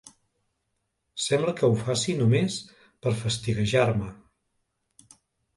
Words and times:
Sembla 1.25 1.53
que 1.59 1.69
ho 1.73 1.75
faci 1.83 2.15
només 2.21 2.57
per 3.05 3.13
fastiguejar-me. 3.21 4.09